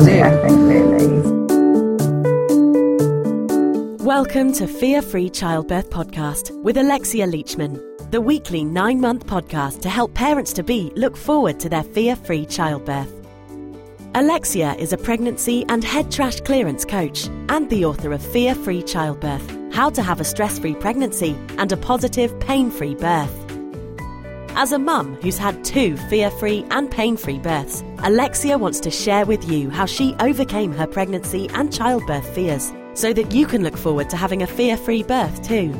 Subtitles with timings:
[0.00, 1.20] I think really.
[4.02, 9.90] Welcome to Fear Free Childbirth Podcast with Alexia Leachman, the weekly nine month podcast to
[9.90, 13.12] help parents to be look forward to their fear free childbirth.
[14.14, 18.82] Alexia is a pregnancy and head trash clearance coach and the author of Fear Free
[18.82, 23.49] Childbirth How to Have a Stress Free Pregnancy and a Positive Pain Free Birth.
[24.56, 28.90] As a mum who's had two fear free and pain free births, Alexia wants to
[28.90, 33.62] share with you how she overcame her pregnancy and childbirth fears so that you can
[33.62, 35.72] look forward to having a fear free birth too.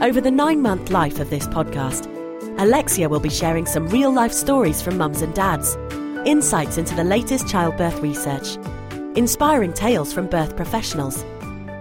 [0.00, 2.08] Over the nine month life of this podcast,
[2.58, 5.76] Alexia will be sharing some real life stories from mums and dads,
[6.26, 8.56] insights into the latest childbirth research,
[9.16, 11.22] inspiring tales from birth professionals,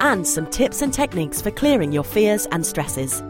[0.01, 3.23] and some tips and techniques for clearing your fears and stresses.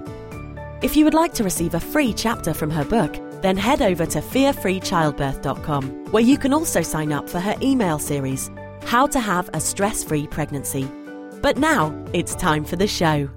[0.81, 4.05] If you would like to receive a free chapter from her book, then head over
[4.07, 8.49] to fearfreechildbirth.com, where you can also sign up for her email series,
[8.85, 10.89] How to Have a Stress Free Pregnancy.
[11.39, 13.29] But now it's time for the show.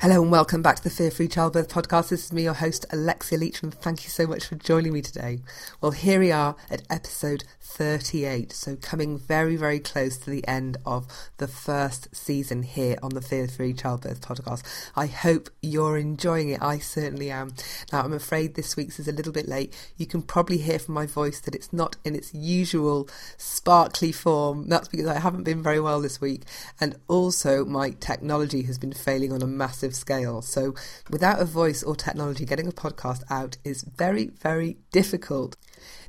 [0.00, 2.10] Hello and welcome back to the Fear Free Childbirth podcast.
[2.10, 3.72] This is me, your host, Alexia Leachman.
[3.72, 5.38] Thank you so much for joining me today.
[5.80, 10.76] Well, here we are at episode 38, so coming very, very close to the end
[10.84, 11.06] of
[11.38, 14.62] the first season here on the Fear Free Childbirth podcast.
[14.94, 16.62] I hope you're enjoying it.
[16.62, 17.54] I certainly am.
[17.90, 19.74] Now, I'm afraid this week's is a little bit late.
[19.96, 24.68] You can probably hear from my voice that it's not in its usual sparkly form.
[24.68, 26.42] That's because I haven't been very well this week,
[26.80, 30.40] and also my technology has been failing on a massive massive scale.
[30.40, 30.74] So,
[31.10, 35.56] without a voice or technology, getting a podcast out is very, very difficult.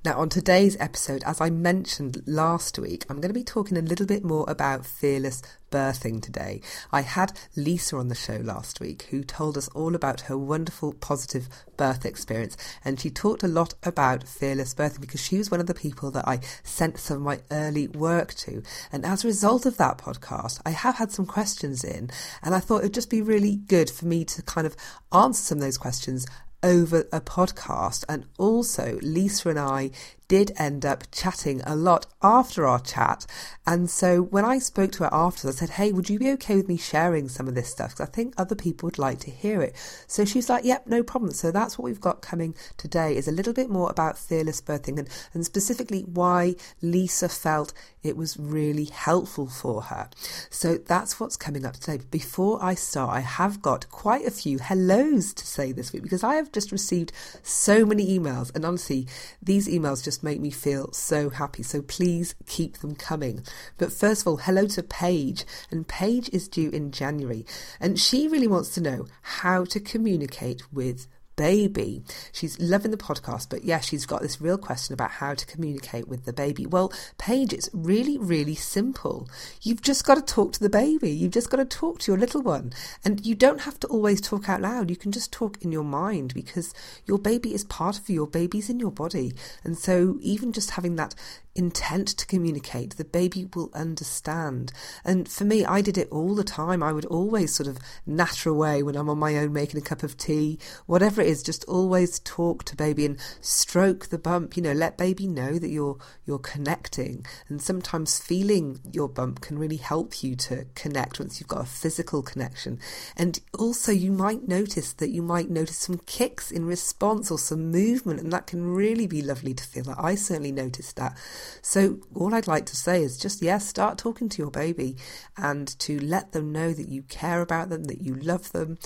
[0.07, 3.81] Now, on today's episode, as I mentioned last week, I'm going to be talking a
[3.81, 6.61] little bit more about fearless birthing today.
[6.93, 10.93] I had Lisa on the show last week who told us all about her wonderful
[10.93, 12.55] positive birth experience
[12.85, 16.09] and she talked a lot about fearless birthing because she was one of the people
[16.11, 18.63] that I sent some of my early work to.
[18.93, 22.09] And as a result of that podcast, I have had some questions in
[22.41, 24.77] and I thought it would just be really good for me to kind of
[25.11, 26.25] answer some of those questions
[26.63, 28.03] over a podcast.
[28.09, 29.91] And also, Lisa and I
[30.27, 33.25] did end up chatting a lot after our chat.
[33.65, 36.55] And so when I spoke to her after, I said, Hey, would you be okay
[36.55, 37.91] with me sharing some of this stuff?
[37.91, 39.75] Because I think other people would like to hear it.
[40.07, 41.31] So she's like, Yep, no problem.
[41.31, 44.99] So that's what we've got coming today is a little bit more about fearless birthing
[44.99, 50.09] and, and specifically why Lisa felt it was really helpful for her.
[50.49, 51.97] So that's what's coming up today.
[51.97, 56.03] But before I start, I have got quite a few hellos to say this week
[56.03, 57.13] because I have just received
[57.43, 58.53] so many emails.
[58.53, 59.07] And honestly,
[59.41, 61.61] these emails just just make me feel so happy.
[61.61, 63.43] So please keep them coming.
[63.77, 65.45] But first of all, hello to Paige.
[65.69, 67.45] And Paige is due in January.
[67.79, 71.05] And she really wants to know how to communicate with
[71.37, 72.03] baby.
[72.33, 76.09] She's loving the podcast, but yeah, she's got this real question about how to communicate
[76.09, 76.65] with the baby.
[76.65, 79.29] Well, Paige, it's really, really simple.
[79.61, 81.11] You've just got to talk to the baby.
[81.11, 82.73] You've just got to talk to your little one.
[83.05, 84.89] And you don't have to always talk out loud.
[84.89, 86.73] You can just talk in your mind because
[87.05, 88.15] your baby is part of you.
[88.15, 89.33] Your baby's in your body.
[89.63, 91.15] And so even just having that
[91.57, 94.71] intent to communicate, the baby will understand.
[95.03, 96.83] And for me, I did it all the time.
[96.83, 100.03] I would always sort of natter away when I'm on my own making a cup
[100.03, 104.63] of tea, whatever it is, just always talk to baby and stroke the bump, you
[104.63, 107.25] know, let baby know that you're you're connecting.
[107.49, 111.65] And sometimes feeling your bump can really help you to connect once you've got a
[111.65, 112.79] physical connection.
[113.15, 117.71] And also you might notice that you might notice some kicks in response or some
[117.71, 119.83] movement, and that can really be lovely to feel.
[119.83, 121.17] That I certainly noticed that.
[121.61, 124.95] So, all I'd like to say is just, yes, yeah, start talking to your baby
[125.37, 128.77] and to let them know that you care about them, that you love them,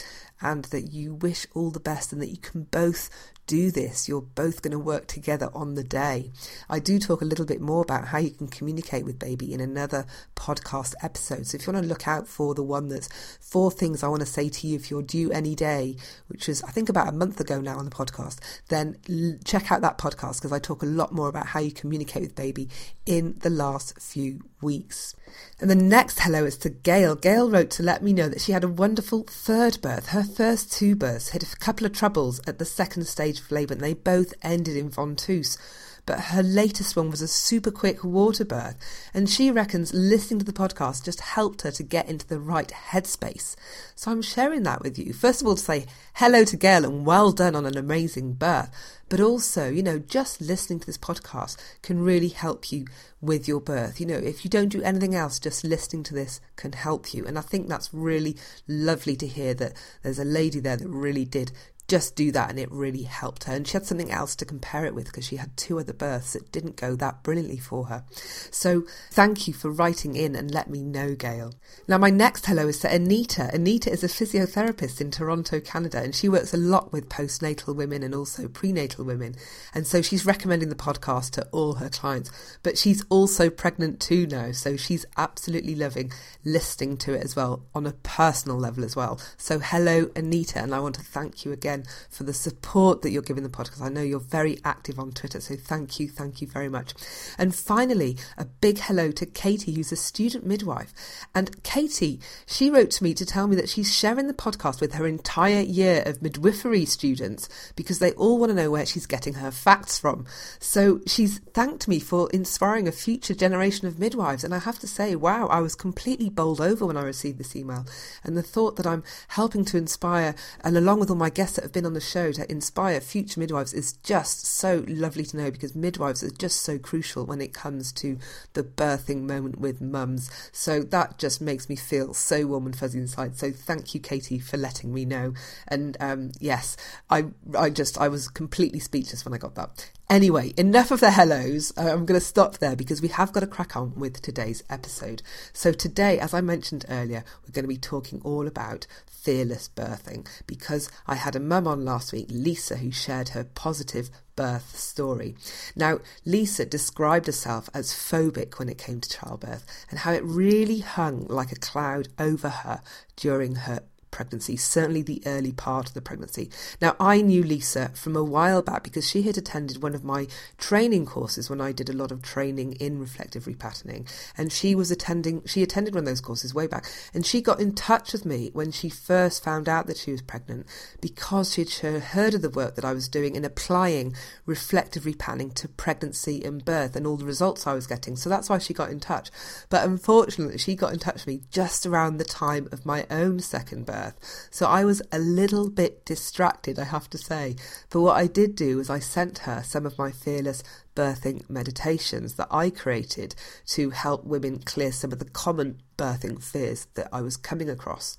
[0.42, 3.10] and that you wish all the best, and that you can both
[3.48, 6.32] do this, you're both going to work together on the day.
[6.70, 9.60] I do talk a little bit more about how you can communicate with baby in
[9.60, 11.48] another podcast episode.
[11.48, 13.10] So if you want to look out for the one that's
[13.40, 15.98] four things I want to say to you if you're due any day,
[16.28, 18.98] which was I think about a month ago now on the podcast, then
[19.44, 22.36] check out that podcast because I talk a lot more about how you communicate with
[22.36, 22.70] baby
[23.06, 25.16] in the last few weeks.
[25.60, 27.16] And the next hello is to Gail.
[27.16, 30.08] Gail wrote to let me know that she had a wonderful third birth.
[30.08, 33.82] Her first two births had a couple of troubles at the second stage labour and
[33.82, 35.58] they both ended in ventouse
[36.06, 38.76] but her latest one was a super quick water birth.
[39.14, 42.70] And she reckons listening to the podcast just helped her to get into the right
[42.70, 43.56] headspace.
[43.96, 45.14] So I'm sharing that with you.
[45.14, 45.86] First of all, to say
[46.16, 48.70] hello to Gail and well done on an amazing birth.
[49.10, 52.86] But also, you know, just listening to this podcast can really help you
[53.20, 54.00] with your birth.
[54.00, 57.26] You know, if you don't do anything else, just listening to this can help you.
[57.28, 58.38] And I think that's really
[58.68, 61.52] lovely to hear that there's a lady there that really did
[61.92, 63.54] just do that and it really helped her.
[63.54, 66.32] And she had something else to compare it with because she had two other births
[66.34, 68.06] that didn't go that brilliantly for her.
[68.50, 71.54] So thank you for writing in and let me know, Gail.
[71.90, 73.52] Now, my next hello is to Anita.
[73.54, 78.04] Anita is a physiotherapist in Toronto, Canada, and she works a lot with postnatal women
[78.04, 79.36] and also prenatal women.
[79.74, 82.32] And so she's recommending the podcast to all her clients.
[82.64, 86.14] But she's also pregnant too now, so she's absolutely loving
[86.46, 89.20] listening to it as well on a personal level as well.
[89.36, 93.22] So hello, Anita, and I want to thank you again for the support that you're
[93.22, 93.82] giving the podcast.
[93.82, 96.94] I know you're very active on Twitter, so thank you, thank you very much.
[97.38, 100.94] And finally, a big hello to Katie, who's a student midwife.
[101.34, 104.94] And Katie, she wrote to me to tell me that she's sharing the podcast with
[104.94, 109.36] her entire year of midwifery students because they all want to know where she's getting
[109.36, 110.26] her facts from.
[110.60, 114.44] So she's thanked me for inspiring a future generation of midwives.
[114.44, 117.56] And I have to say, wow, I was completely bowled over when I received this
[117.56, 117.86] email.
[118.24, 121.64] And the thought that I'm helping to inspire, and along with all my guests that
[121.64, 125.52] have been on the show, to inspire future midwives is just so lovely to know
[125.52, 128.18] because midwives are just so crucial when it comes to
[128.54, 130.30] the birthing moment with mums.
[130.52, 133.38] So that just makes me feel so warm and fuzzy inside.
[133.38, 135.34] So thank you, Katie, for letting me know.
[135.68, 136.78] And um, yes,
[137.10, 137.26] I
[137.58, 139.92] I just I was completely speechless when I got that.
[140.12, 141.72] Anyway, enough of the hellos.
[141.78, 144.62] Uh, I'm going to stop there because we have got to crack on with today's
[144.70, 145.22] episode.
[145.54, 150.28] So, today, as I mentioned earlier, we're going to be talking all about fearless birthing
[150.48, 155.34] because I had a mum on last week, Lisa, who shared her positive birth story.
[155.78, 160.80] Now, Lisa described herself as phobic when it came to childbirth and how it really
[160.80, 162.82] hung like a cloud over her
[163.16, 163.80] during her
[164.12, 166.50] pregnancy, certainly the early part of the pregnancy.
[166.82, 170.28] Now, I knew Lisa from a while back because she had attended one of my
[170.58, 174.12] training courses when I did a lot of training in reflective repatterning.
[174.38, 176.86] And she was attending, she attended one of those courses way back.
[177.14, 180.22] And she got in touch with me when she first found out that she was
[180.22, 180.66] pregnant
[181.00, 184.14] because she had heard of the work that I was doing in applying
[184.46, 188.16] reflective repatterning to pregnancy and birth and all the results I was getting.
[188.16, 189.32] So that's why she got in touch.
[189.70, 193.40] But unfortunately, she got in touch with me just around the time of my own
[193.40, 194.48] second birth birth.
[194.52, 197.56] So I was a little bit distracted, I have to say.
[197.90, 200.64] But what I did do was I sent her some of my fearless
[200.96, 203.36] birthing meditations that I created
[203.68, 208.18] to help women clear some of the common birthing fears that I was coming across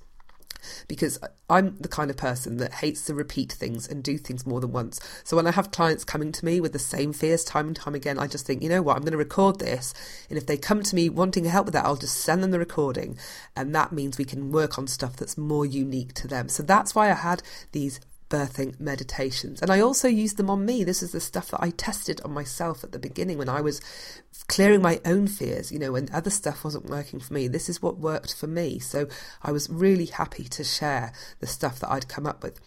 [0.88, 1.18] because
[1.48, 4.72] I'm the kind of person that hates to repeat things and do things more than
[4.72, 5.00] once.
[5.24, 7.94] So when I have clients coming to me with the same fears time and time
[7.94, 9.94] again, I just think, you know what, I'm going to record this.
[10.28, 12.58] And if they come to me wanting help with that, I'll just send them the
[12.58, 13.18] recording.
[13.54, 16.48] And that means we can work on stuff that's more unique to them.
[16.48, 17.42] So that's why I had
[17.72, 18.00] these
[18.32, 19.60] birthing meditations.
[19.60, 20.84] And I also used them on me.
[20.84, 23.82] This is the stuff that I tested on myself at the beginning when I was
[24.48, 27.46] clearing my own fears, you know, when other stuff wasn't working for me.
[27.46, 28.78] This is what worked for me.
[28.78, 29.06] So
[29.42, 32.58] I was really happy to share the stuff that I'd come up with.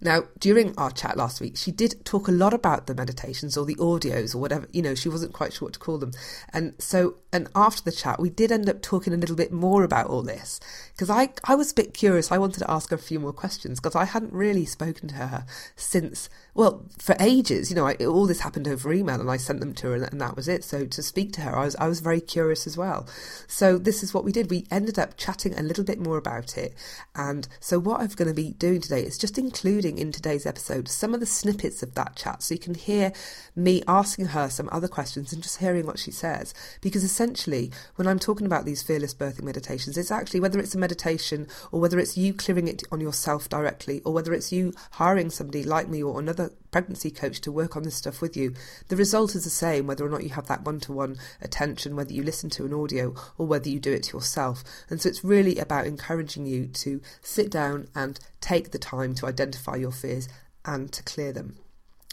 [0.00, 3.66] Now, during our chat last week, she did talk a lot about the meditations or
[3.66, 6.12] the audios or whatever, you know, she wasn't quite sure what to call them.
[6.52, 9.84] And so, and after the chat, we did end up talking a little bit more
[9.84, 10.60] about all this
[10.92, 12.32] because I, I was a bit curious.
[12.32, 15.14] I wanted to ask her a few more questions because I hadn't really spoken to
[15.16, 15.44] her
[15.76, 16.30] since
[16.60, 19.72] well, for ages, you know, I, all this happened over email, and I sent them
[19.76, 20.62] to her, and, and, that was it.
[20.62, 23.08] So to speak to her, I was I was very curious as well.
[23.46, 24.50] So this is what we did.
[24.50, 26.74] We ended up chatting a little bit more about it,
[27.14, 30.86] and so what I'm going to be doing today is just including in today's episode
[30.86, 33.14] some of the snippets of that chat, so you can hear
[33.56, 36.52] me asking her some other questions and just hearing what she says.
[36.82, 40.78] Because essentially, when I'm talking about these fearless birthing meditations, it's actually whether it's a
[40.78, 45.30] meditation or whether it's you clearing it on yourself directly, or whether it's you hiring
[45.30, 48.54] somebody like me or another pregnancy coach to work on this stuff with you.
[48.88, 51.96] The result is the same whether or not you have that one to one attention,
[51.96, 54.62] whether you listen to an audio or whether you do it yourself.
[54.88, 59.26] And so it's really about encouraging you to sit down and take the time to
[59.26, 60.28] identify your fears
[60.64, 61.56] and to clear them.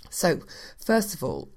[0.09, 0.41] So,
[0.77, 1.49] first of all,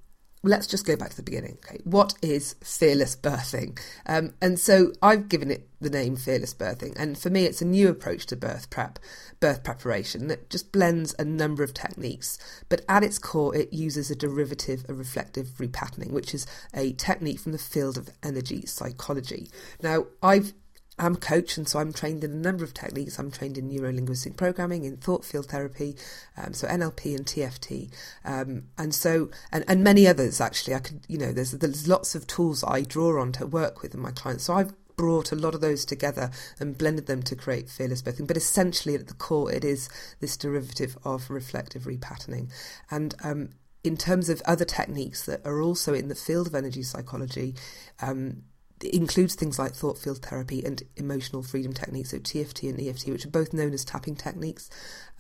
[0.43, 1.59] let's just go back to the beginning.
[1.65, 3.79] Okay, what is fearless birthing?
[4.07, 7.67] Um, and so I've given it the name fearless birthing, and for me, it's a
[7.67, 8.99] new approach to birth prep,
[9.41, 14.11] birth preparation that just blends a number of techniques, but at its core, it uses
[14.11, 19.51] a derivative of reflective repatterning, which is a technique from the field of energy psychology.
[19.83, 20.53] Now, I've
[21.01, 23.19] I'm a coach, and so I'm trained in a number of techniques.
[23.19, 25.97] I'm trained in neuro linguistic programming, in thought field therapy,
[26.37, 27.91] um, so NLP and TFT,
[28.25, 30.41] um, and so and, and many others.
[30.41, 33.83] Actually, I could you know there's there's lots of tools I draw on to work
[33.83, 34.45] with my clients.
[34.45, 38.27] So I've brought a lot of those together and blended them to create fearless birthing.
[38.27, 39.89] But essentially, at the core, it is
[40.21, 42.51] this derivative of reflective repatterning,
[42.91, 43.49] and um,
[43.83, 47.55] in terms of other techniques that are also in the field of energy psychology,
[48.03, 48.43] um,
[48.83, 53.27] includes things like thought field therapy and emotional freedom techniques, so TFT and EFT, which
[53.27, 54.71] are both known as tapping techniques.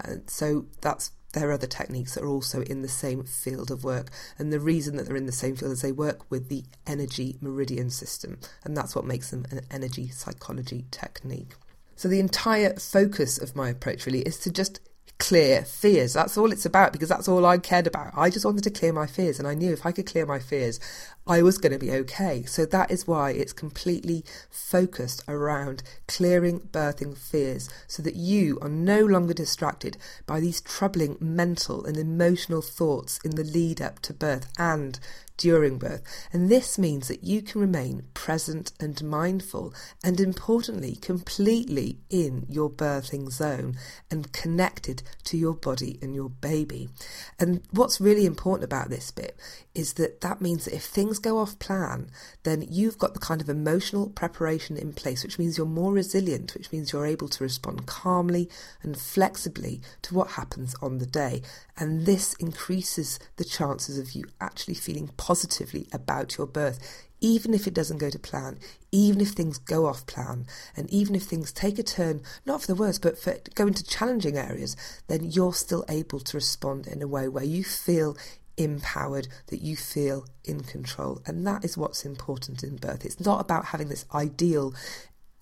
[0.02, 3.84] And so that's there are other techniques that are also in the same field of
[3.84, 4.10] work.
[4.38, 7.36] And the reason that they're in the same field is they work with the energy
[7.40, 11.54] meridian system, and that's what makes them an energy psychology technique.
[11.96, 14.80] So the entire focus of my approach really is to just
[15.20, 16.14] clear fears.
[16.14, 18.12] That's all it's about because that's all I cared about.
[18.16, 20.40] I just wanted to clear my fears, and I knew if I could clear my
[20.40, 20.80] fears,
[21.26, 22.42] I was going to be okay.
[22.44, 28.68] So that is why it's completely focused around clearing birthing fears so that you are
[28.68, 29.96] no longer distracted
[30.26, 34.98] by these troubling mental and emotional thoughts in the lead up to birth and
[35.40, 36.02] during birth.
[36.32, 42.70] And this means that you can remain present and mindful, and importantly, completely in your
[42.70, 43.76] birthing zone
[44.10, 46.90] and connected to your body and your baby.
[47.38, 49.34] And what's really important about this bit
[49.74, 52.10] is that that means that if things go off plan,
[52.42, 56.52] then you've got the kind of emotional preparation in place, which means you're more resilient,
[56.54, 58.50] which means you're able to respond calmly
[58.82, 61.40] and flexibly to what happens on the day.
[61.78, 67.68] And this increases the chances of you actually feeling positively about your birth, even if
[67.68, 68.58] it doesn't go to plan,
[68.90, 70.44] even if things go off plan,
[70.76, 73.84] and even if things take a turn, not for the worse, but for go into
[73.84, 78.16] challenging areas, then you're still able to respond in a way where you feel
[78.56, 81.22] empowered, that you feel in control.
[81.26, 83.04] And that is what's important in birth.
[83.04, 84.74] It's not about having this ideal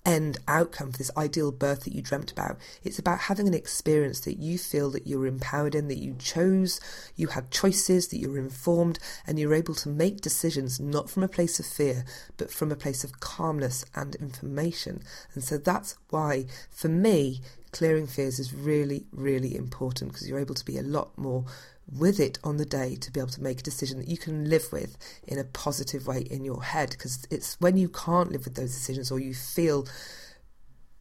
[0.09, 2.57] end outcome for this ideal birth that you dreamt about.
[2.83, 6.81] It's about having an experience that you feel that you're empowered in, that you chose,
[7.15, 8.97] you had choices, that you're informed,
[9.27, 12.05] and you're able to make decisions not from a place of fear,
[12.37, 15.03] but from a place of calmness and information.
[15.35, 20.55] And so that's why, for me, clearing fears is really, really important because you're able
[20.55, 21.45] to be a lot more
[21.91, 24.49] with it on the day to be able to make a decision that you can
[24.49, 26.91] live with in a positive way in your head.
[26.91, 29.87] Because it's when you can't live with those decisions or you feel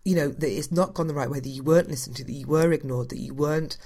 [0.04, 2.32] you know that it's not gone the right way that you weren't listened to that
[2.32, 3.76] you were ignored that you weren't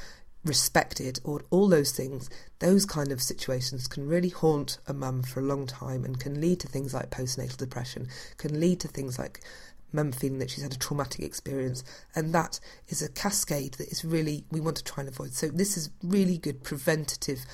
[0.44, 2.28] respected or all those things
[2.60, 6.40] those kind of situations can really haunt a mum for a long time and can
[6.40, 8.06] lead to things like postnatal depression
[8.36, 9.40] can lead to things like
[9.92, 11.84] mum feeling that she's had a traumatic experience,
[12.14, 15.34] and that is a cascade that is really we want to try and avoid.
[15.34, 17.44] So this is really good preventative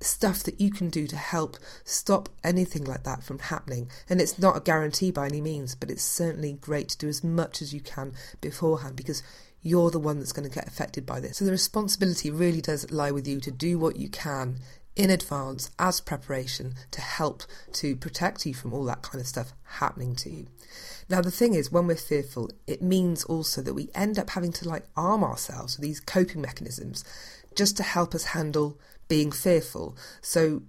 [0.00, 3.90] stuff that you can do to help stop anything like that from happening.
[4.08, 7.24] And it's not a guarantee by any means, but it's certainly great to do as
[7.24, 9.22] much as you can beforehand because
[9.60, 11.38] you're the one that's going to get affected by this.
[11.38, 14.58] So the responsibility really does lie with you to do what you can
[14.98, 19.52] in advance as preparation to help to protect you from all that kind of stuff
[19.62, 20.46] happening to you.
[21.08, 24.52] Now, the thing is, when we're fearful, it means also that we end up having
[24.52, 27.04] to like arm ourselves with these coping mechanisms
[27.54, 29.96] just to help us handle being fearful.
[30.20, 30.62] So,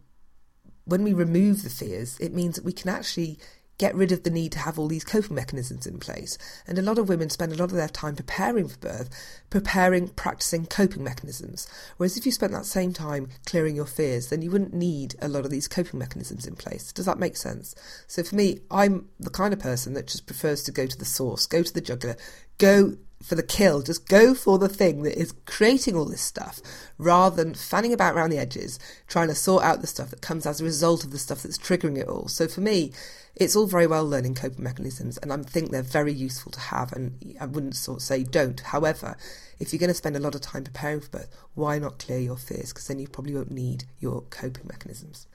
[0.86, 3.40] when we remove the fears, it means that we can actually
[3.80, 6.38] get rid of the need to have all these coping mechanisms in place.
[6.68, 9.10] And a lot of women spend a lot of their time preparing for birth,
[9.50, 11.68] preparing, practicing coping mechanisms.
[11.98, 15.28] Whereas if you spent that same time clearing your fears, then you wouldn't need a
[15.28, 16.92] lot of these coping mechanisms in place.
[16.92, 17.74] Does that make sense?
[18.06, 21.06] So for me, I'm the kind of person that just prefers to go to the
[21.06, 22.18] source, go to the jugular,
[22.58, 23.82] go for the kill.
[23.82, 26.62] Just go for the thing that is creating all this stuff
[26.98, 30.46] rather than fanning about around the edges, trying to sort out the stuff that comes
[30.46, 32.28] as a result of the stuff that's triggering it all.
[32.28, 32.92] So for me,
[33.40, 36.92] it's all very well learning coping mechanisms, and I think they're very useful to have.
[36.92, 38.60] And I wouldn't sort of say don't.
[38.60, 39.16] However,
[39.60, 42.20] if you're going to spend a lot of time preparing for birth, why not clear
[42.20, 42.74] your fears?
[42.74, 45.26] Because then you probably won't need your coping mechanisms.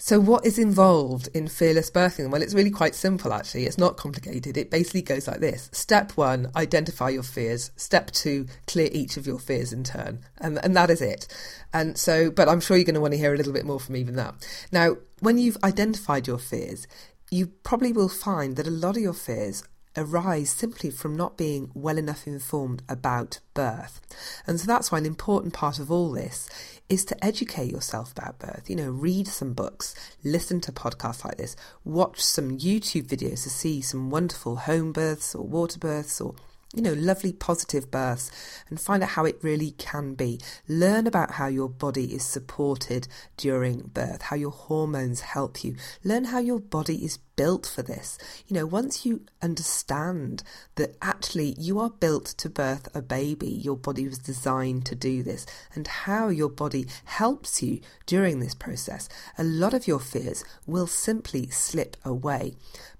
[0.00, 2.30] So, what is involved in fearless birthing?
[2.30, 3.66] Well, it's really quite simple actually.
[3.66, 4.56] It's not complicated.
[4.56, 7.72] It basically goes like this Step one, identify your fears.
[7.74, 10.20] Step two, clear each of your fears in turn.
[10.40, 11.26] And, and that is it.
[11.72, 13.80] And so, but I'm sure you're going to want to hear a little bit more
[13.80, 14.34] from even that.
[14.70, 16.86] Now, when you've identified your fears,
[17.30, 19.62] you probably will find that a lot of your fears
[19.96, 24.00] arise simply from not being well enough informed about birth.
[24.46, 26.48] And so that's why an important part of all this
[26.88, 28.70] is to educate yourself about birth.
[28.70, 29.94] You know, read some books,
[30.24, 35.34] listen to podcasts like this, watch some YouTube videos to see some wonderful home births
[35.34, 36.34] or water births or
[36.74, 38.30] you know, lovely positive births
[38.68, 40.38] and find out how it really can be.
[40.68, 43.08] Learn about how your body is supported
[43.38, 45.76] during birth, how your hormones help you.
[46.04, 48.18] Learn how your body is built for this.
[48.46, 50.42] You know, once you understand
[50.74, 55.22] that actually you are built to birth a baby, your body was designed to do
[55.22, 59.08] this, and how your body helps you during this process,
[59.38, 62.56] a lot of your fears will simply slip away.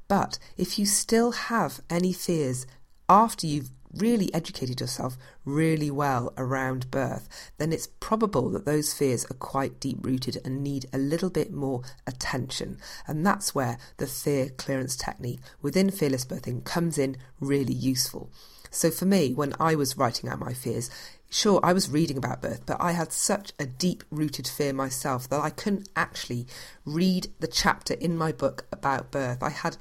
[0.08, 2.66] But if you still have any fears
[3.08, 9.24] after you've really educated yourself really well around birth, then it's probable that those fears
[9.26, 12.78] are quite deep rooted and need a little bit more attention.
[13.06, 18.30] And that's where the fear clearance technique within fearless birthing comes in really useful.
[18.70, 20.90] So for me, when I was writing out my fears,
[21.30, 25.28] sure, I was reading about birth, but I had such a deep rooted fear myself
[25.30, 26.46] that I couldn't actually
[26.84, 29.42] read the chapter in my book about birth.
[29.42, 29.78] I had,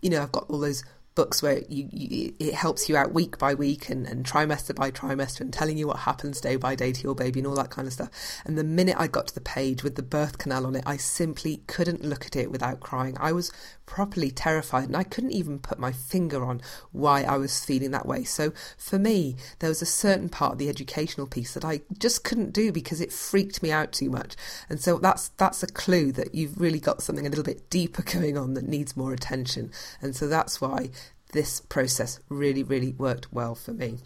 [0.00, 0.82] you know, I've got all those
[1.14, 4.90] books where you, you, it helps you out week by week and, and trimester by
[4.90, 7.70] trimester and telling you what happens day by day to your baby and all that
[7.70, 8.10] kind of stuff.
[8.44, 10.96] And the minute I got to the page with the birth canal on it, I
[10.96, 13.16] simply couldn't look at it without crying.
[13.20, 13.52] I was
[13.92, 18.06] properly terrified and I couldn't even put my finger on why I was feeling that
[18.06, 18.24] way.
[18.24, 22.24] So for me, there was a certain part of the educational piece that I just
[22.24, 24.34] couldn't do because it freaked me out too much.
[24.70, 28.00] And so that's that's a clue that you've really got something a little bit deeper
[28.02, 29.70] going on that needs more attention.
[30.00, 30.88] And so that's why
[31.32, 33.98] this process really, really worked well for me.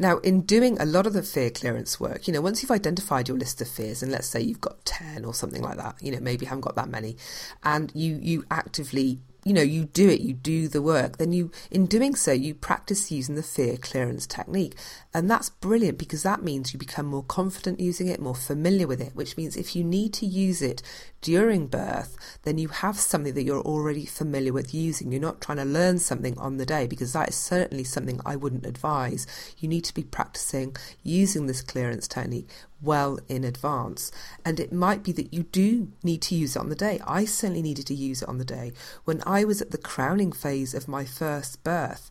[0.00, 3.28] Now, in doing a lot of the fear clearance work, you know, once you've identified
[3.28, 6.10] your list of fears, and let's say you've got 10 or something like that, you
[6.10, 7.18] know, maybe you haven't got that many,
[7.64, 11.50] and you, you actively you know you do it you do the work then you
[11.70, 14.76] in doing so you practice using the fear clearance technique.
[15.12, 19.00] And that's brilliant because that means you become more confident using it more familiar with
[19.00, 20.82] it which means if you need to use it
[21.20, 25.12] during birth then you have something that you're already familiar with using.
[25.12, 28.36] You're not trying to learn something on the day because that is certainly something I
[28.36, 29.26] wouldn't advise.
[29.58, 32.48] You need to be practicing using this clearance technique
[32.82, 34.10] well in advance.
[34.44, 37.00] And it might be that you do need to use it on the day.
[37.06, 38.72] I certainly needed to use it on the day.
[39.04, 42.10] When I was at the crowning phase of my first birth,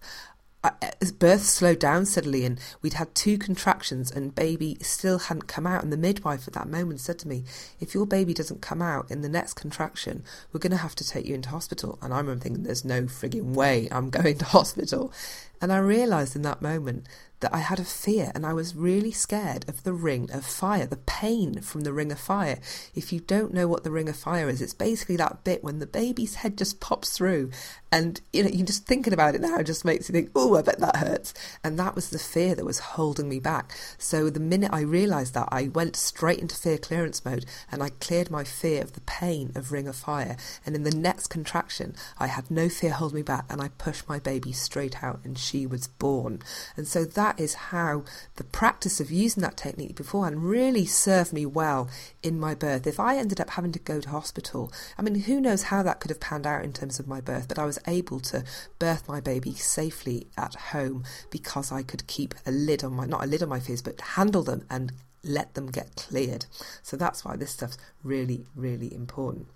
[1.02, 5.66] as birth slowed down suddenly and we'd had two contractions and baby still hadn't come
[5.66, 7.46] out and the midwife at that moment said to me
[7.80, 10.22] if your baby doesn't come out in the next contraction
[10.52, 13.04] we're going to have to take you into hospital and i remember thinking there's no
[13.04, 15.14] frigging way i'm going to hospital
[15.62, 17.08] and i realized in that moment
[17.40, 20.86] that I had a fear and I was really scared of the ring of fire,
[20.86, 22.60] the pain from the ring of fire.
[22.96, 25.80] If you don't know what the ring of fire is, it's basically that bit when
[25.80, 27.52] the baby's head just pops through
[27.92, 30.62] and you know, you just thinking about it now just makes you think, oh, I
[30.62, 31.34] bet that hurts.
[31.64, 33.76] And that was the fear that was holding me back.
[33.98, 37.90] So the minute I realised that, I went straight into fear clearance mode and I
[37.90, 40.38] cleared my fear of the pain of ring of fire.
[40.66, 44.08] And in the next contraction, I had no fear holding me back and I pushed
[44.08, 46.42] my baby straight out and she was born.
[46.78, 48.04] And so that that is how
[48.38, 51.88] the practice of using that technique beforehand really served me well
[52.24, 52.88] in my birth.
[52.88, 56.00] If I ended up having to go to hospital, I mean, who knows how that
[56.00, 58.44] could have panned out in terms of my birth, but I was able to
[58.80, 63.24] birth my baby safely at home because I could keep a lid on my, not
[63.24, 64.92] a lid on my fears, but handle them and
[65.24, 66.48] let them get cleared.
[66.82, 69.50] So that's why this stuff's really, really important.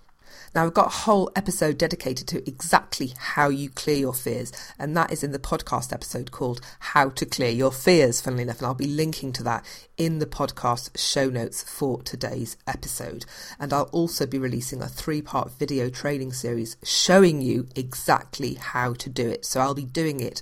[0.53, 4.95] Now, I've got a whole episode dedicated to exactly how you clear your fears, and
[4.95, 8.67] that is in the podcast episode called How to Clear Your Fears, funnily enough, and
[8.67, 9.65] I'll be linking to that
[9.97, 13.25] in the podcast show notes for today's episode.
[13.59, 18.93] And I'll also be releasing a three part video training series showing you exactly how
[18.93, 19.45] to do it.
[19.45, 20.41] So I'll be doing it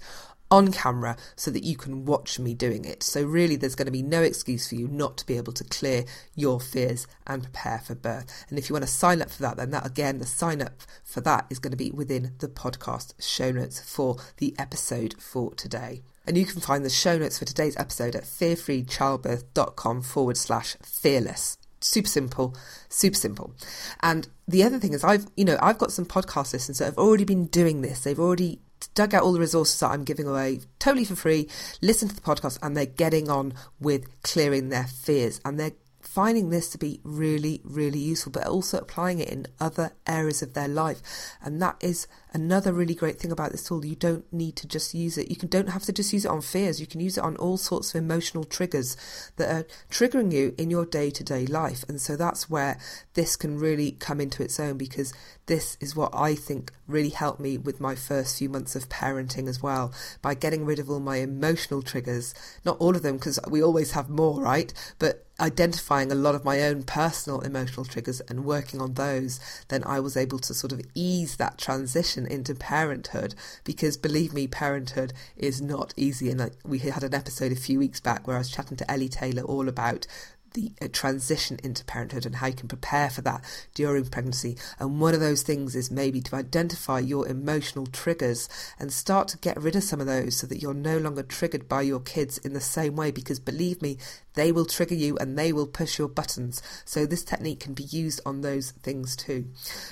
[0.51, 3.01] on camera so that you can watch me doing it.
[3.01, 5.63] So, really, there's going to be no excuse for you not to be able to
[5.63, 6.03] clear
[6.35, 8.45] your fears and prepare for birth.
[8.49, 10.81] And if you want to sign up for that, then that again, the sign up
[11.03, 15.55] for that is going to be within the podcast show notes for the episode for
[15.55, 16.01] today.
[16.27, 21.57] And you can find the show notes for today's episode at fearfreechildbirth.com forward slash fearless
[21.83, 22.55] super simple
[22.89, 23.55] super simple
[24.01, 26.97] and the other thing is i've you know i've got some podcast listeners that have
[26.99, 28.59] already been doing this they've already
[28.94, 31.48] dug out all the resources that I'm giving away totally for free,
[31.82, 35.39] listen to the podcast, and they're getting on with clearing their fears.
[35.46, 39.91] And they're finding this to be really, really useful, but also applying it in other
[40.08, 41.02] areas of their life.
[41.41, 43.86] And that is another really great thing about this tool.
[43.86, 45.30] You don't need to just use it.
[45.30, 46.80] You can, don't have to just use it on fears.
[46.80, 48.96] You can use it on all sorts of emotional triggers
[49.38, 51.84] that are triggering you in your day to day life.
[51.88, 52.78] And so that's where
[53.13, 55.13] this can really come into its own because
[55.48, 59.50] this is what I think really helped me with my first few months of parenting
[59.50, 62.34] as well by getting rid of all my emotional triggers.
[62.63, 64.74] Not all of them, because we always have more, right?
[65.00, 69.39] But identifying a lot of my own personal emotional triggers and working on those,
[69.70, 73.36] then I was able to sort of ease that transition into parenthood.
[73.63, 76.29] Because believe me, parenthood is not easy.
[76.29, 78.91] And like we had an episode a few weeks back where I was chatting to
[78.91, 80.07] Ellie Taylor all about
[80.53, 84.57] the uh, transition into parenthood and how you can prepare for that during pregnancy.
[84.79, 89.37] And one of those things is maybe to identify your emotional triggers and start to
[89.37, 92.37] get rid of some of those so that you're no longer triggered by your kids
[92.39, 93.11] in the same way.
[93.11, 93.97] Because believe me,
[94.33, 96.61] they will trigger you and they will push your buttons.
[96.85, 99.47] So this technique can be used on those things too.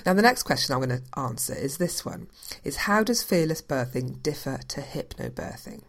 [0.06, 2.28] Now, the next question I'm going to answer is this one:
[2.64, 5.82] is how does fearless birthing differ to hypnobirthing?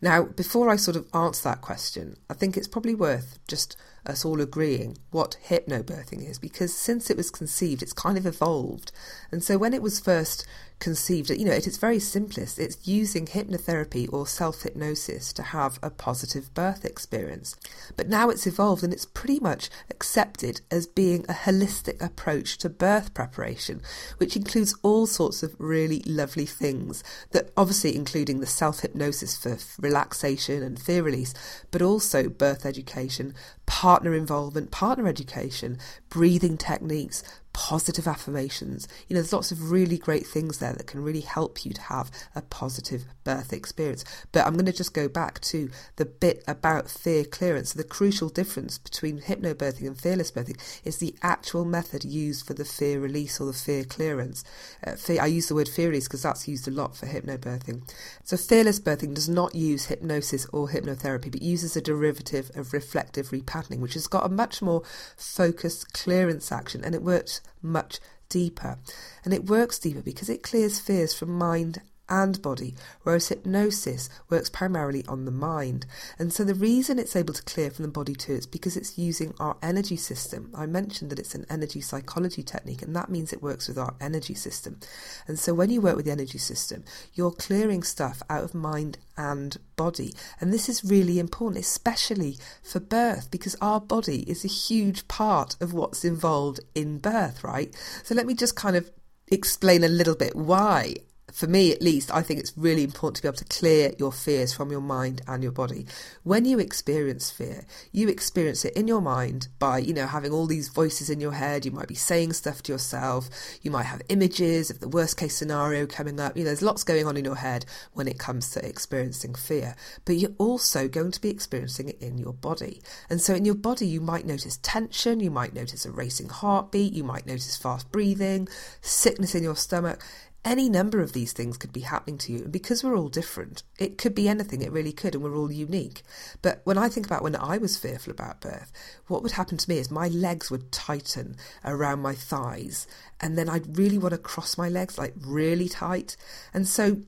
[0.00, 4.24] Now, before I sort of answer that question, I think it's probably worth just us
[4.24, 8.92] all agreeing what hypnobirthing is because since it was conceived, it's kind of evolved.
[9.30, 10.46] And so when it was first
[10.80, 15.90] conceived, you know, its very simplest, it's using hypnotherapy or self hypnosis to have a
[15.90, 17.54] positive birth experience.
[17.96, 22.68] But now it's evolved and it's pretty much accepted as being a holistic approach to
[22.68, 23.82] birth preparation,
[24.16, 29.58] which includes all sorts of really lovely things that obviously including the self hypnosis for
[29.80, 31.34] relaxation and fear release,
[31.70, 33.34] but also birth education,
[33.70, 35.78] partner involvement, partner education,
[36.08, 37.22] breathing techniques,
[37.60, 38.88] positive affirmations.
[39.06, 41.80] You know, there's lots of really great things there that can really help you to
[41.82, 44.02] have a positive birth experience.
[44.32, 47.74] But I'm going to just go back to the bit about fear clearance.
[47.74, 52.64] The crucial difference between hypnobirthing and fearless birthing is the actual method used for the
[52.64, 54.42] fear release or the fear clearance.
[54.82, 57.82] Uh, fear, I use the word fear release because that's used a lot for hypnobirthing.
[58.24, 63.28] So fearless birthing does not use hypnosis or hypnotherapy, but uses a derivative of reflective
[63.28, 64.82] repatterning, which has got a much more
[65.18, 68.78] focused clearance action, and it works much deeper.
[69.24, 74.50] And it works deeper because it clears fears from mind and body, whereas hypnosis works
[74.50, 75.86] primarily on the mind.
[76.18, 78.98] And so the reason it's able to clear from the body too is because it's
[78.98, 80.50] using our energy system.
[80.54, 83.94] I mentioned that it's an energy psychology technique, and that means it works with our
[84.00, 84.80] energy system.
[85.26, 88.98] And so when you work with the energy system, you're clearing stuff out of mind
[89.16, 90.14] and body.
[90.40, 95.56] And this is really important, especially for birth, because our body is a huge part
[95.60, 97.74] of what's involved in birth, right?
[98.02, 98.90] So let me just kind of
[99.28, 100.96] explain a little bit why
[101.32, 104.12] for me at least, I think it's really important to be able to clear your
[104.12, 105.86] fears from your mind and your body.
[106.22, 110.46] When you experience fear, you experience it in your mind by, you know, having all
[110.46, 111.64] these voices in your head.
[111.64, 113.28] You might be saying stuff to yourself.
[113.62, 116.36] You might have images of the worst case scenario coming up.
[116.36, 119.76] You know, there's lots going on in your head when it comes to experiencing fear.
[120.04, 122.82] But you're also going to be experiencing it in your body.
[123.08, 125.20] And so in your body, you might notice tension.
[125.20, 126.92] You might notice a racing heartbeat.
[126.92, 128.48] You might notice fast breathing,
[128.80, 130.02] sickness in your stomach
[130.44, 132.38] any number of these things could be happening to you.
[132.44, 135.52] And because we're all different, it could be anything, it really could, and we're all
[135.52, 136.02] unique.
[136.40, 138.72] But when I think about when I was fearful about birth,
[139.06, 142.86] what would happen to me is my legs would tighten around my thighs,
[143.20, 146.16] and then I'd really want to cross my legs like really tight.
[146.54, 147.02] And so,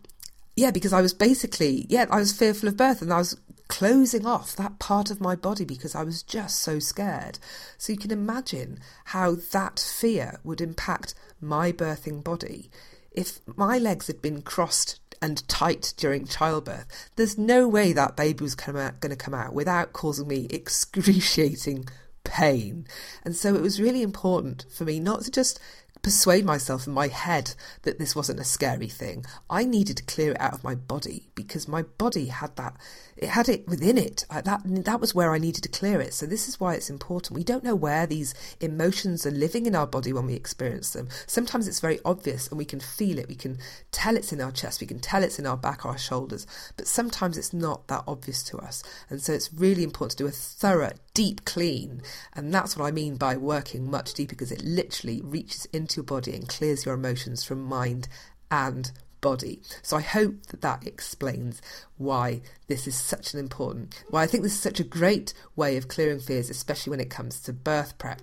[0.55, 4.27] yeah, because I was basically, yeah, I was fearful of birth and I was closing
[4.27, 7.38] off that part of my body because I was just so scared.
[7.79, 12.71] So you can imagine how that fear would impact my birthing body
[13.14, 18.42] if my legs had been crossed and tight during childbirth, there's no way that baby
[18.42, 21.87] was going to come out without causing me excruciating
[22.25, 22.87] pain.
[23.25, 25.61] And so it was really important for me not to just
[26.02, 29.24] persuade myself in my head that this wasn't a scary thing.
[29.48, 32.76] I needed to clear it out of my body because my body had that
[33.22, 34.24] it had it within it.
[34.30, 36.14] that that was where I needed to clear it.
[36.14, 37.36] So this is why it's important.
[37.36, 41.08] We don't know where these emotions are living in our body when we experience them.
[41.26, 43.28] Sometimes it's very obvious and we can feel it.
[43.28, 43.58] We can
[43.92, 44.80] tell it's in our chest.
[44.80, 46.46] We can tell it's in our back, our shoulders.
[46.76, 48.82] But sometimes it's not that obvious to us.
[49.08, 52.03] And so it's really important to do a thorough, deep clean.
[52.35, 56.05] And that's what I mean by working much deeper because it literally reaches into your
[56.05, 58.09] body and clears your emotions from mind
[58.51, 59.62] and body.
[59.83, 61.62] So I hope that that explains
[61.96, 65.77] why this is such an important, why I think this is such a great way
[65.77, 68.20] of clearing fears, especially when it comes to birth prep.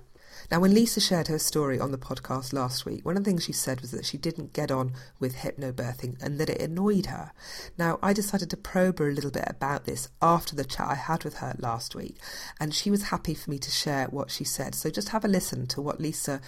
[0.52, 3.44] Now, when Lisa shared her story on the podcast last week, one of the things
[3.44, 7.32] she said was that she didn't get on with hypnobirthing and that it annoyed her.
[7.78, 10.96] Now, I decided to probe her a little bit about this after the chat I
[10.96, 12.18] had with her last week,
[12.60, 14.74] and she was happy for me to share what she said.
[14.74, 16.42] So just have a listen to what Lisa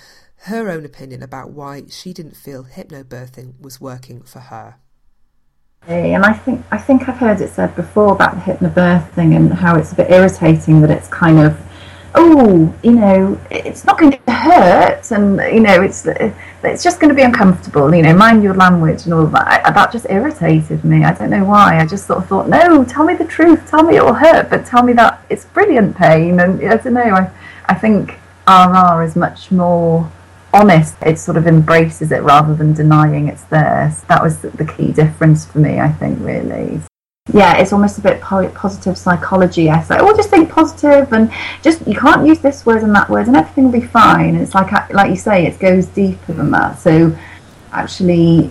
[0.45, 4.77] her own opinion about why she didn't feel hypnobirthing was working for her.
[5.87, 9.75] And I think I think I've heard it said before about the hypnobirthing and how
[9.77, 11.57] it's a bit irritating that it's kind of
[12.15, 17.10] oh you know it's not going to hurt and you know it's it's just going
[17.10, 20.84] to be uncomfortable you know mind your language and all that I, that just irritated
[20.84, 23.69] me I don't know why I just sort of thought no tell me the truth
[23.69, 26.93] tell me it will hurt but tell me that it's brilliant pain and I don't
[26.93, 27.32] know I
[27.65, 30.12] I think RR is much more
[30.54, 30.95] honest.
[31.02, 33.91] It sort of embraces it rather than denying it's there.
[33.97, 36.82] So that was the key difference for me, I think, really.
[37.31, 39.69] Yeah, it's almost a bit positive psychology.
[39.69, 41.31] I say, oh, just think positive and
[41.62, 44.36] just you can't use this word and that word and everything will be fine.
[44.36, 46.79] It's like like you say, it goes deeper than that.
[46.79, 47.15] So
[47.71, 48.49] actually,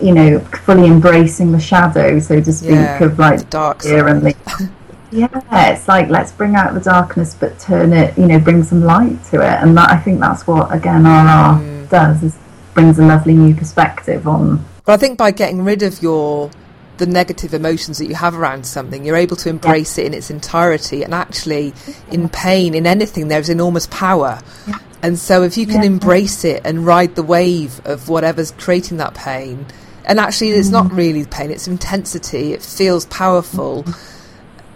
[0.00, 4.06] you know, fully embracing the shadow, so to speak, yeah, of like the dark side.
[4.06, 4.70] and the
[5.10, 8.82] yeah, it's like let's bring out the darkness, but turn it, you know, bring some
[8.82, 11.88] light to it, and that I think that's what again RR mm.
[11.88, 12.38] does is
[12.72, 14.64] brings a lovely new perspective on.
[14.84, 16.50] But I think by getting rid of your
[16.98, 19.04] the negative emotions that you have around something.
[19.04, 20.04] You're able to embrace yeah.
[20.04, 21.02] it in its entirety.
[21.02, 21.74] And actually,
[22.10, 24.40] in pain, in anything, there's enormous power.
[24.66, 24.78] Yeah.
[25.02, 25.88] And so, if you can yeah.
[25.88, 29.66] embrace it and ride the wave of whatever's creating that pain,
[30.04, 30.72] and actually, it's mm.
[30.72, 33.84] not really pain, it's intensity, it feels powerful.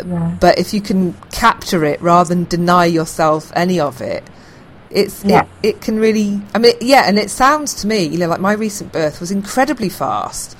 [0.05, 0.37] Yeah.
[0.41, 4.25] But if you can capture it rather than deny yourself any of it,
[4.91, 8.29] it's it, it can really I mean yeah and it sounds to me you know
[8.29, 10.57] like my recent birth was incredibly fast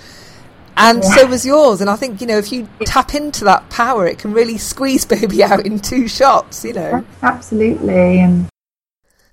[0.77, 1.11] and yeah.
[1.11, 1.81] so was yours.
[1.81, 5.05] And I think you know if you tap into that power it can really squeeze
[5.17, 7.05] baby out in two shots you know.
[7.23, 8.21] Absolutely.
[8.21, 8.49] And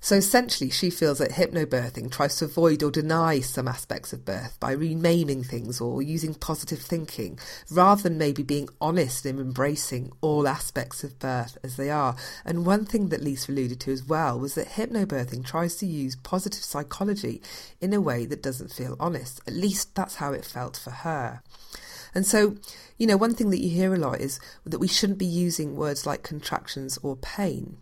[0.04, 4.60] so essentially, she feels that hypnobirthing tries to avoid or deny some aspects of birth
[4.60, 7.38] by renaming things or using positive thinking,
[7.70, 12.16] rather than maybe being honest in embracing all aspects of birth as they are.
[12.44, 16.16] And one thing that Lisa alluded to as well was that hypnobirthing tries to use
[16.16, 17.40] positive psychology
[17.80, 19.40] in a way that doesn't feel honest.
[19.46, 21.42] At least that's how it felt for her.
[22.14, 22.56] And so,
[22.98, 25.76] you know, one thing that you hear a lot is that we shouldn't be using
[25.76, 27.78] words like contractions or pain.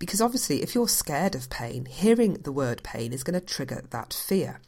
[0.00, 3.84] Because obviously, if you're scared of pain, hearing the word pain is going to trigger
[3.90, 4.60] that fear.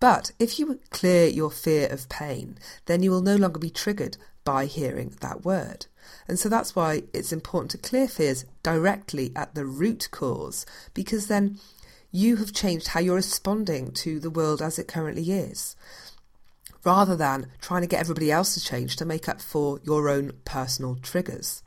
[0.00, 4.16] But if you clear your fear of pain, then you will no longer be triggered
[4.44, 5.86] by hearing that word.
[6.26, 11.28] And so that's why it's important to clear fears directly at the root cause, because
[11.28, 11.58] then
[12.10, 15.76] you have changed how you're responding to the world as it currently is,
[16.84, 20.32] rather than trying to get everybody else to change to make up for your own
[20.44, 21.62] personal triggers.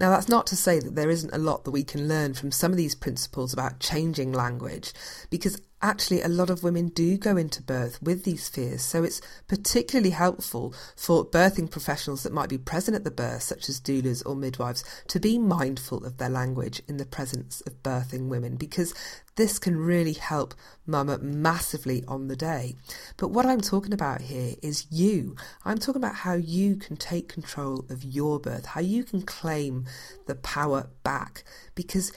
[0.00, 2.50] Now, that's not to say that there isn't a lot that we can learn from
[2.50, 4.94] some of these principles about changing language,
[5.28, 8.82] because actually a lot of women do go into birth with these fears.
[8.82, 13.68] So it's particularly helpful for birthing professionals that might be present at the birth, such
[13.68, 18.28] as doulas or midwives, to be mindful of their language in the presence of birthing
[18.28, 18.94] women, because
[19.36, 20.54] this can really help
[20.86, 22.76] mama massively on the day.
[23.16, 25.36] But what I'm talking about here is you.
[25.64, 29.86] I'm talking about how you can take control of your birth, how you can claim
[30.26, 32.12] the power back because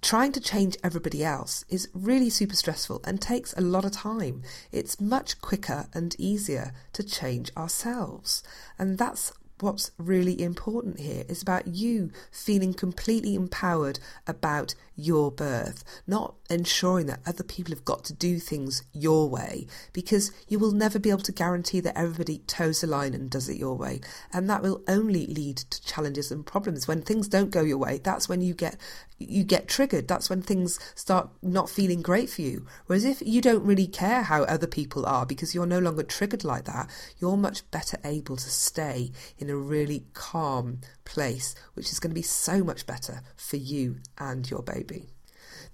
[0.00, 4.42] trying to change everybody else is really super stressful and takes a lot of time.
[4.72, 8.42] It's much quicker and easier to change ourselves.
[8.78, 15.84] And that's what's really important here is about you feeling completely empowered about your birth,
[16.06, 20.72] not ensuring that other people have got to do things your way, because you will
[20.72, 24.00] never be able to guarantee that everybody toes the line and does it your way.
[24.32, 26.88] And that will only lead to challenges and problems.
[26.88, 28.76] When things don't go your way, that's when you get
[29.18, 30.08] you get triggered.
[30.08, 32.66] That's when things start not feeling great for you.
[32.86, 36.44] Whereas if you don't really care how other people are because you're no longer triggered
[36.44, 41.98] like that, you're much better able to stay in a really calm place, which is
[41.98, 45.08] going to be so much better for you and your baby.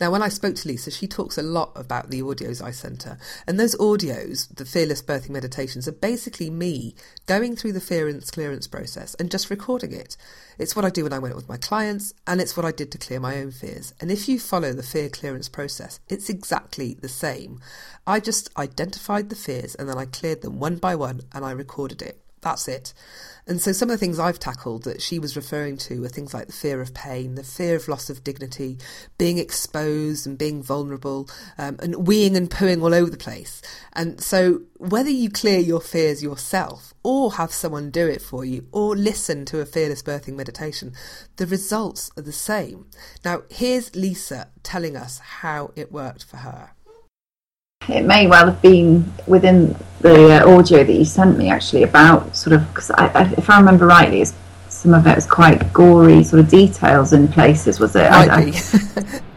[0.01, 3.05] Now, when I spoke to Lisa, she talks a lot about the audios I sent
[3.05, 3.18] her.
[3.47, 6.95] And those audios, the Fearless Birthing Meditations, are basically me
[7.27, 10.16] going through the fearless clearance process and just recording it.
[10.59, 12.90] It's what I do when I went with my clients, and it's what I did
[12.92, 13.95] to clear my own fears.
[14.01, 17.61] And if you follow the fear clearance process, it's exactly the same.
[18.07, 21.53] I just identified the fears and then I cleared them one by one and I
[21.53, 22.21] recorded it.
[22.42, 22.92] That's it.
[23.46, 26.35] And so some of the things I've tackled that she was referring to are things
[26.35, 28.78] like the fear of pain, the fear of loss of dignity,
[29.18, 31.28] being exposed and being vulnerable,
[31.59, 33.62] um, and weeing and pooing all over the place.
[33.92, 38.66] And so whether you clear your fears yourself or have someone do it for you
[38.72, 40.92] or listen to a fearless birthing meditation,
[41.37, 42.87] the results are the same.
[43.24, 46.70] Now, here's Lisa telling us how it worked for her.
[47.88, 52.37] It may well have been within the uh, audio that you sent me, actually, about
[52.37, 54.25] sort of because I, I, if I remember rightly,
[54.68, 57.81] some of it was quite gory, sort of details in places.
[57.81, 58.11] Was it?
[58.11, 58.53] Might I, be.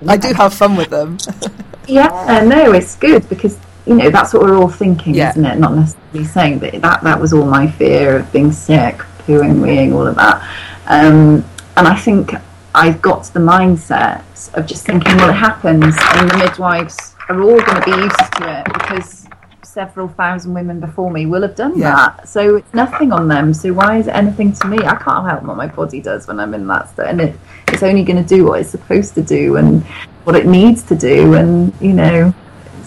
[0.08, 1.18] I do have fun with them.
[1.88, 5.30] yeah, uh, no, it's good because you know that's what we're all thinking, yeah.
[5.30, 5.60] isn't it?
[5.60, 9.94] Not necessarily saying that that that was all my fear of being sick, pooing, weeing,
[9.94, 10.42] all of that.
[10.88, 11.46] Um,
[11.78, 12.34] and I think
[12.74, 14.24] I've got to the mindset
[14.56, 18.34] of just thinking, well, it happens, and the midwives are all going to be used
[18.38, 19.28] to it because
[19.76, 21.92] several thousand women before me will have done yeah.
[21.92, 22.30] that.
[22.30, 23.54] So it's nothing on them.
[23.54, 24.78] So why is it anything to me?
[24.78, 27.36] I can't help what my body does when I'm in that state, and it,
[27.68, 29.84] it's only going to do what it's supposed to do and
[30.24, 32.34] what it needs to do, and you know.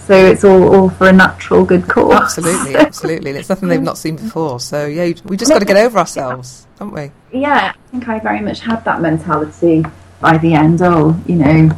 [0.07, 2.14] So it's all, all for a natural good cause.
[2.14, 3.31] Absolutely, absolutely.
[3.31, 4.59] And it's nothing they've not seen before.
[4.59, 7.11] So yeah, we just got to get over ourselves, don't we?
[7.31, 9.85] Yeah, I think I very much had that mentality
[10.20, 10.81] by the end.
[10.81, 11.70] Oh, you know,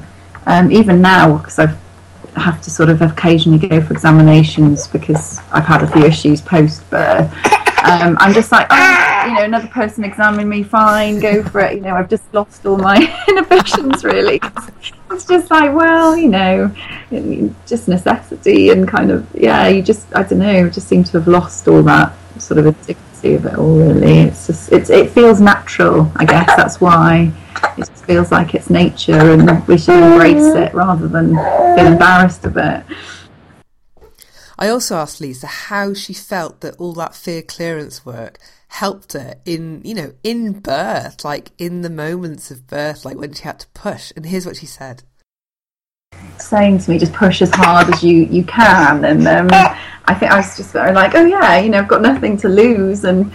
[0.47, 1.77] um, even now because I've
[2.37, 6.89] have to sort of occasionally go for examinations because I've had a few issues post
[6.91, 7.33] birth.
[7.83, 11.77] Um, I'm just like, oh, you know, another person examine me, fine, go for it.
[11.77, 12.97] You know, I've just lost all my
[13.29, 14.41] inhibitions, really.
[15.11, 16.75] It's just like, well, you know,
[17.67, 21.27] just necessity and kind of, yeah, you just, I don't know, just seem to have
[21.27, 22.67] lost all that sort of
[23.25, 23.79] indicacy of it all.
[23.79, 26.11] Really, it's just it's, it feels natural.
[26.17, 27.33] I guess that's why
[27.77, 31.35] it just feels like it's nature, and we should embrace it rather than
[31.77, 32.85] feel embarrassed of it.
[34.59, 39.37] I also asked Lisa how she felt that all that fear clearance work helped her
[39.47, 43.59] in, you know, in birth, like in the moments of birth, like when she had
[43.61, 44.13] to push.
[44.15, 45.03] And here's what she said.
[46.37, 49.05] Saying to me, just push as hard as you, you can.
[49.07, 49.49] And um,
[50.11, 53.05] I think I was just like, oh yeah, you know, I've got nothing to lose.
[53.05, 53.33] And,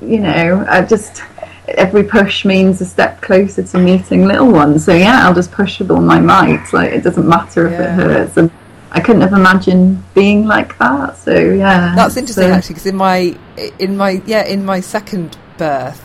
[0.00, 1.22] you know, I just,
[1.68, 4.86] every push means a step closer to meeting little ones.
[4.86, 6.72] So yeah, I'll just push with all my might.
[6.72, 7.92] Like it doesn't matter if yeah.
[7.92, 8.36] it hurts.
[8.38, 8.50] And
[8.90, 11.18] I couldn't have imagined being like that.
[11.18, 12.52] So yeah, that's interesting so.
[12.52, 13.36] actually because in my
[13.78, 16.00] in my yeah in my second birth,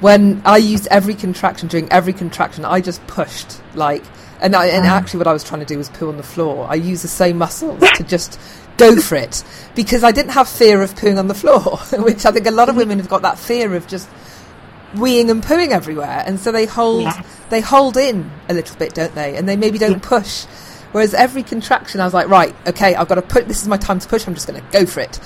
[0.00, 4.04] when I used every contraction during every contraction, I just pushed like.
[4.38, 6.66] And, I, and actually, what I was trying to do was poo on the floor.
[6.68, 8.38] I used the same muscles to just
[8.76, 12.32] go for it because I didn't have fear of pooing on the floor, which I
[12.32, 14.08] think a lot of women have got that fear of just
[14.94, 17.12] weeing and pooing everywhere, and so they hold
[17.50, 19.36] they hold in a little bit, don't they?
[19.36, 20.44] And they maybe don't push.
[20.92, 23.48] Whereas every contraction, I was like, right, okay, I've got to put.
[23.48, 24.26] This is my time to push.
[24.26, 25.20] I'm just going to go for it.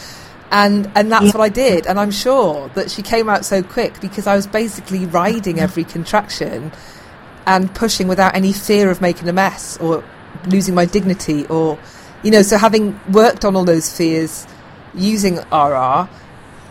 [0.50, 1.32] And and that's yeah.
[1.32, 1.86] what I did.
[1.86, 5.84] And I'm sure that she came out so quick because I was basically riding every
[5.84, 6.72] contraction
[7.46, 10.04] and pushing without any fear of making a mess or
[10.46, 11.78] losing my dignity or
[12.22, 12.42] you know.
[12.42, 14.46] So having worked on all those fears
[14.94, 16.09] using RR.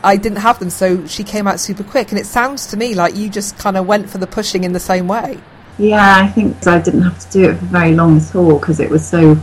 [0.02, 2.12] I didn't have them, so she came out super quick.
[2.12, 4.72] And it sounds to me like you just kind of went for the pushing in
[4.72, 5.38] the same way.
[5.78, 8.80] Yeah, I think I didn't have to do it for very long at all because
[8.80, 9.36] it was so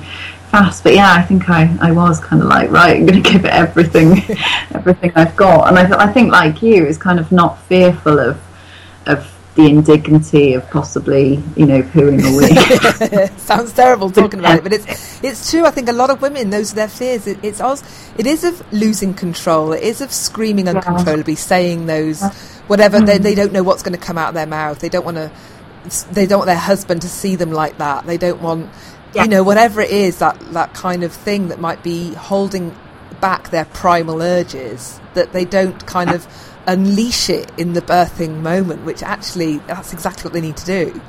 [0.50, 0.82] fast.
[0.82, 3.44] But yeah, I think I, I was kind of like, right, I'm going to give
[3.44, 4.18] it everything,
[4.74, 5.68] everything I've got.
[5.68, 8.40] And I, I think, like you, is kind of not fearful of
[9.06, 9.24] of
[9.56, 13.26] the indignity of possibly, you know, pooing away.
[13.38, 14.86] Sounds terrible talking about it, but it's
[15.24, 15.64] it's true.
[15.64, 17.26] I think a lot of women, those are their fears.
[17.26, 17.82] It, it's us.
[18.18, 19.72] It is of losing control.
[19.72, 22.22] It is of screaming uncontrollably, saying those
[22.66, 23.00] whatever.
[23.00, 23.06] Mm.
[23.06, 24.78] They, they don't know what's going to come out of their mouth.
[24.78, 25.32] They don't want to
[26.12, 28.06] they don't want their husband to see them like that.
[28.06, 28.70] They don't want,
[29.14, 29.22] yeah.
[29.22, 32.76] you know, whatever it is that that kind of thing that might be holding
[33.22, 35.00] back their primal urges.
[35.14, 36.26] That they don't kind of
[36.66, 41.00] unleash it in the birthing moment, which actually that's exactly what they need to do.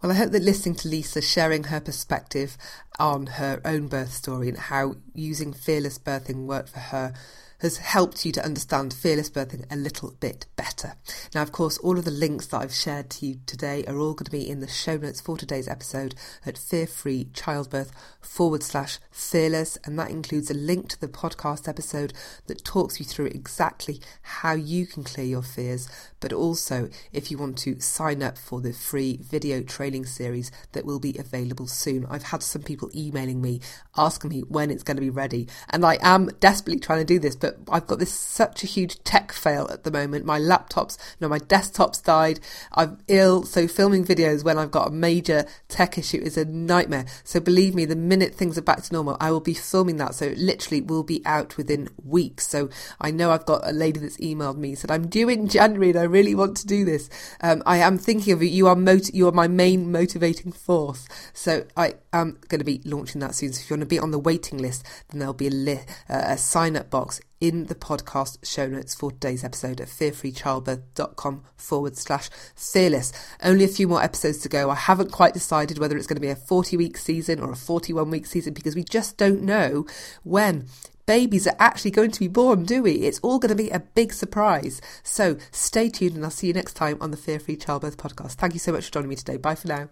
[0.00, 2.56] Well, I hope that listening to Lisa sharing her perspective
[3.00, 7.14] on her own birth story and how using fearless birthing worked for her
[7.60, 10.94] has helped you to understand fearless birthing a little bit better.
[11.34, 14.14] Now, of course, all of the links that I've shared to you today are all
[14.14, 16.14] going to be in the show notes for today's episode
[16.46, 17.90] at fearfreechildbirth
[18.20, 19.78] forward slash fearless.
[19.84, 22.12] And that includes a link to the podcast episode
[22.46, 25.88] that talks you through exactly how you can clear your fears,
[26.20, 30.84] but also if you want to sign up for the free video training series that
[30.84, 32.06] will be available soon.
[32.08, 33.60] I've had some people emailing me
[33.96, 37.18] asking me when it's going to be ready, and I am desperately trying to do
[37.18, 40.24] this, but but I've got this such a huge tech fail at the moment.
[40.24, 42.40] My laptops, no, my desktop's died.
[42.72, 47.06] I'm ill, so filming videos when I've got a major tech issue is a nightmare.
[47.24, 50.14] So believe me, the minute things are back to normal, I will be filming that.
[50.14, 52.46] So it literally will be out within weeks.
[52.46, 52.68] So
[53.00, 55.98] I know I've got a lady that's emailed me said I'm due in January and
[55.98, 57.10] I really want to do this.
[57.40, 58.48] Um, I am thinking of you.
[58.48, 61.06] You are mot- you are my main motivating force.
[61.32, 63.52] So I am going to be launching that soon.
[63.52, 65.84] So if you want to be on the waiting list, then there'll be a, li-
[66.08, 71.44] uh, a sign up box in the podcast show notes for today's episode at fearfreechildbirth.com
[71.56, 73.12] forward slash fearless.
[73.42, 74.70] Only a few more episodes to go.
[74.70, 77.56] I haven't quite decided whether it's going to be a 40 week season or a
[77.56, 79.86] 41 week season because we just don't know
[80.24, 80.66] when
[81.06, 82.92] babies are actually going to be born, do we?
[82.92, 84.80] It's all going to be a big surprise.
[85.02, 88.32] So stay tuned and I'll see you next time on the Fear Free Childbirth podcast.
[88.32, 89.38] Thank you so much for joining me today.
[89.38, 89.88] Bye for now.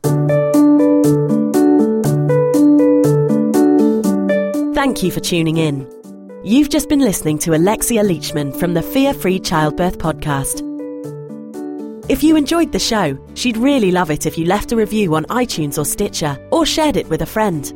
[4.75, 5.96] Thank you for tuning in.
[6.47, 10.63] You've just been listening to Alexia Leachman from the Fear Free Childbirth podcast.
[12.09, 15.25] If you enjoyed the show, she'd really love it if you left a review on
[15.25, 17.73] iTunes or Stitcher or shared it with a friend.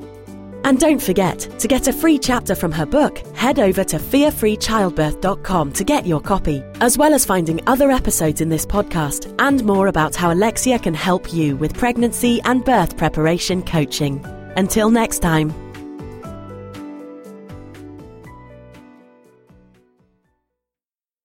[0.63, 5.73] And don't forget, to get a free chapter from her book, head over to fearfreechildbirth.com
[5.73, 9.89] to get your copy, as well as finding other episodes in this podcast and more
[9.89, 14.25] about how Alexia can help you with pregnancy and birth preparation coaching.
[14.57, 15.70] Until next time.